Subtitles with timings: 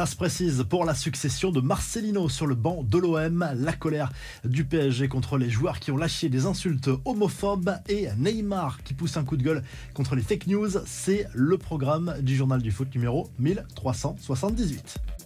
[0.00, 4.10] Ça se précise pour la succession de Marcelino sur le banc de l'OM, la colère
[4.46, 9.18] du PSG contre les joueurs qui ont lâché des insultes homophobes et Neymar qui pousse
[9.18, 12.88] un coup de gueule contre les fake news, c'est le programme du journal du foot
[12.94, 15.19] numéro 1378.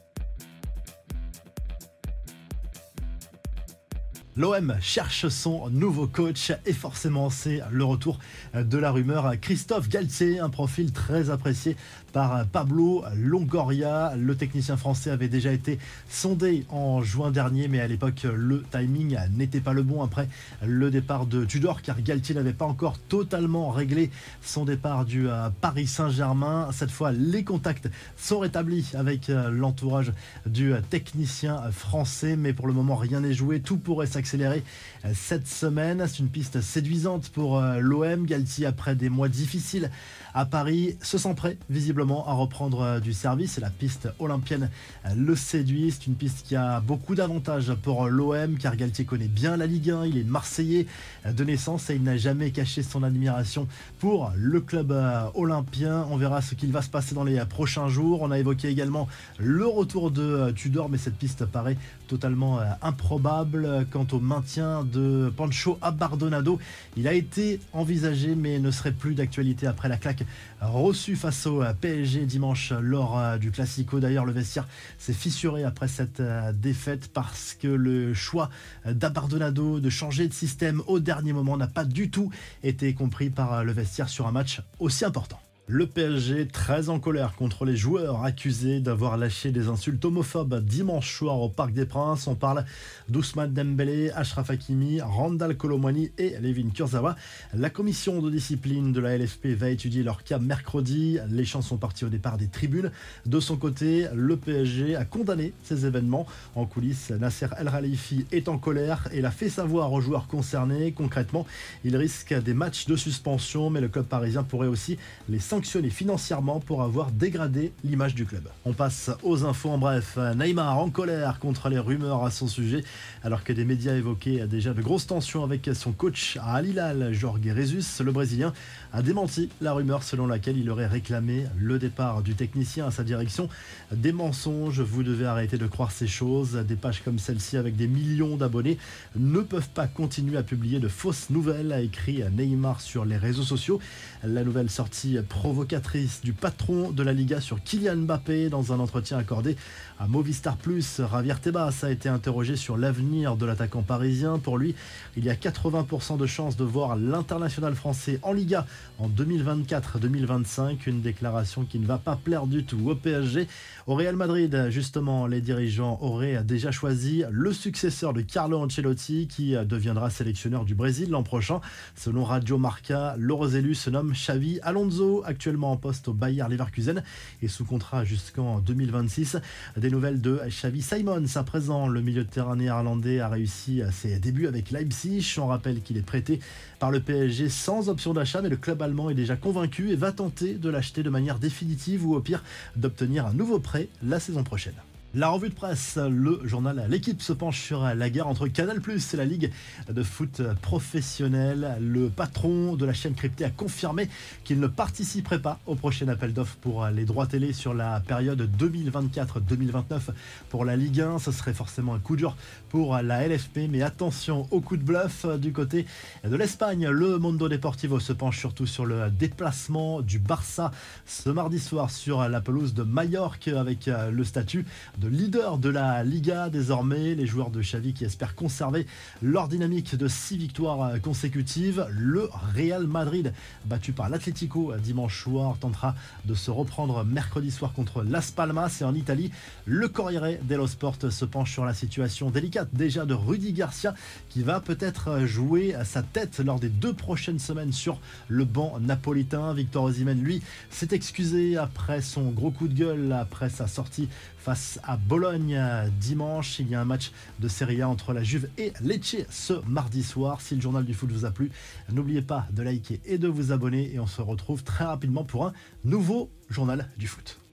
[4.36, 8.18] L'OM cherche son nouveau coach et forcément c'est le retour
[8.52, 11.76] de la rumeur Christophe Galtier, un profil très apprécié
[12.12, 14.14] par Pablo Longoria.
[14.16, 15.78] Le technicien français avait déjà été
[16.08, 20.28] sondé en juin dernier mais à l'époque le timing n'était pas le bon après
[20.66, 24.10] le départ de Tudor car Galtier n'avait pas encore totalement réglé
[24.42, 26.70] son départ du euh, Paris Saint-Germain.
[26.72, 30.12] Cette fois les contacts sont rétablis avec euh, l'entourage
[30.44, 34.62] du technicien français mais pour le moment rien n'est joué, tout pourrait s'accélérer accéléré
[35.04, 36.02] euh, cette semaine.
[36.08, 38.24] C'est une piste séduisante pour euh, l'OM.
[38.24, 39.90] Galtier, après des mois difficiles
[40.32, 43.58] à Paris, se sent prêt visiblement à reprendre euh, du service.
[43.58, 44.70] Et la piste olympienne
[45.14, 45.90] le séduit.
[45.90, 49.90] C'est une piste qui a beaucoup d'avantages pour l'OM car Galtier connaît bien la Ligue
[49.90, 50.06] 1.
[50.06, 50.86] Il est marseillais
[51.30, 54.92] de naissance et il n'a jamais caché son admiration pour le club
[55.34, 56.06] olympien.
[56.10, 58.22] On verra ce qu'il va se passer dans les prochains jours.
[58.22, 59.06] On a évoqué également
[59.38, 61.76] le retour de Tudor, mais cette piste paraît
[62.08, 63.86] totalement improbable.
[63.90, 66.58] Quant maintien de Pancho Abardonado.
[66.96, 70.24] Il a été envisagé mais ne serait plus d'actualité après la claque
[70.60, 74.00] reçue face au PSG dimanche lors euh, du Classico.
[74.00, 74.66] D'ailleurs, le vestiaire
[74.98, 78.50] s'est fissuré après cette euh, défaite parce que le choix
[78.86, 82.30] d'Abardonado de changer de système au dernier moment n'a pas du tout
[82.62, 85.40] été compris par euh, le vestiaire sur un match aussi important.
[85.66, 91.16] Le PSG très en colère contre les joueurs accusés d'avoir lâché des insultes homophobes dimanche
[91.16, 92.26] soir au Parc des Princes.
[92.26, 92.66] On parle
[93.08, 97.16] d'Ousmane Dembélé, Ashraf Hakimi, Randall Colomwani et Levin Kurzawa.
[97.54, 101.18] La commission de discipline de la LFP va étudier leur cas mercredi.
[101.30, 102.90] Les champs sont partis au départ des tribunes.
[103.24, 106.26] De son côté, le PSG a condamné ces événements.
[106.56, 110.92] En coulisses, Nasser El Khalifi est en colère et l'a fait savoir aux joueurs concernés.
[110.92, 111.46] Concrètement,
[111.86, 114.98] il risque des matchs de suspension, mais le club parisien pourrait aussi
[115.30, 118.48] les sanctionné financièrement pour avoir dégradé l'image du club.
[118.64, 120.18] On passe aux infos en bref.
[120.34, 122.82] Neymar en colère contre les rumeurs à son sujet,
[123.22, 127.12] alors que des médias évoquaient déjà de grosses tensions avec son coach à Al Hilal,
[127.12, 128.52] Jorge Jesus, le Brésilien,
[128.92, 133.04] a démenti la rumeur selon laquelle il aurait réclamé le départ du technicien à sa
[133.04, 133.48] direction.
[133.92, 136.54] Des mensonges, vous devez arrêter de croire ces choses.
[136.66, 138.76] Des pages comme celle-ci avec des millions d'abonnés
[139.14, 143.44] ne peuvent pas continuer à publier de fausses nouvelles, a écrit Neymar sur les réseaux
[143.44, 143.78] sociaux.
[144.24, 149.18] La nouvelle sortie provocatrice du patron de la Liga sur Kylian Mbappé dans un entretien
[149.18, 149.56] accordé
[149.98, 151.02] à Movistar Plus.
[151.10, 154.38] Javier Tebas a été interrogé sur l'avenir de l'attaquant parisien.
[154.38, 154.74] Pour lui,
[155.18, 158.66] il y a 80% de chances de voir l'international français en Liga
[158.98, 160.78] en 2024-2025.
[160.86, 163.46] Une déclaration qui ne va pas plaire du tout au PSG.
[163.86, 169.54] Au Real Madrid, justement, les dirigeants auraient déjà choisi le successeur de Carlo Ancelotti qui
[169.66, 171.60] deviendra sélectionneur du Brésil l'an prochain.
[171.96, 177.02] Selon Radio Marca, le Roselu se nomme Xavi Alonso actuellement en poste au Bayer Leverkusen
[177.42, 179.38] et sous contrat jusqu'en 2026.
[179.76, 181.26] Des nouvelles de Xavi Simons.
[181.34, 185.34] À présent, le milieu de terrain néerlandais a réussi ses débuts avec Leipzig.
[185.38, 186.38] On rappelle qu'il est prêté
[186.78, 190.12] par le PSG sans option d'achat, mais le club allemand est déjà convaincu et va
[190.12, 192.44] tenter de l'acheter de manière définitive ou au pire
[192.76, 194.74] d'obtenir un nouveau prêt la saison prochaine.
[195.16, 199.16] La revue de presse, le journal L'équipe se penche sur la guerre entre Canal et
[199.16, 199.52] la Ligue
[199.88, 201.76] de foot professionnel.
[201.80, 204.08] Le patron de la chaîne cryptée a confirmé
[204.42, 208.50] qu'il ne participerait pas au prochain appel d'offres pour les droits télé sur la période
[208.58, 210.00] 2024-2029
[210.48, 211.20] pour la Ligue 1.
[211.20, 212.36] Ce serait forcément un coup dur
[212.68, 215.86] pour la LFP, mais attention au coup de bluff du côté
[216.24, 216.88] de l'Espagne.
[216.88, 220.72] Le Mondo Deportivo se penche surtout sur le déplacement du Barça
[221.06, 224.66] ce mardi soir sur la pelouse de Majorque avec le statut
[224.98, 227.14] de leader de la Liga désormais.
[227.14, 228.86] Les joueurs de Xavi qui espèrent conserver
[229.22, 231.86] leur dynamique de six victoires consécutives.
[231.90, 233.32] Le Real Madrid,
[233.64, 235.94] battu par l'Atlético dimanche soir, tentera
[236.24, 238.78] de se reprendre mercredi soir contre Las Palmas.
[238.80, 239.30] Et en Italie,
[239.66, 243.94] le Corriere dello Sport se penche sur la situation délicate déjà de Rudy Garcia
[244.28, 248.78] qui va peut-être jouer à sa tête lors des deux prochaines semaines sur le banc
[248.80, 249.54] napolitain.
[249.54, 254.08] Victor Osimhen, lui, s'est excusé après son gros coup de gueule, après sa sortie
[254.38, 255.60] face à Bologne
[256.00, 256.60] dimanche.
[256.60, 257.10] Il y a un match
[257.40, 260.40] de Serie A entre la Juve et Lecce ce mardi soir.
[260.40, 261.50] Si le journal du foot vous a plu,
[261.90, 265.46] n'oubliez pas de liker et de vous abonner et on se retrouve très rapidement pour
[265.46, 265.52] un
[265.84, 267.43] nouveau journal du foot.